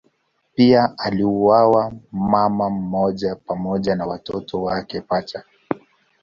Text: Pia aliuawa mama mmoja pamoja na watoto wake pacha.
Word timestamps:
Pia 0.55 0.93
aliuawa 0.97 1.91
mama 2.11 2.69
mmoja 2.69 3.35
pamoja 3.35 3.95
na 3.95 4.05
watoto 4.05 4.61
wake 4.63 5.01
pacha. 5.01 5.43